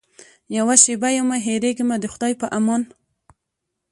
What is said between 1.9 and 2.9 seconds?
د خدای په امان.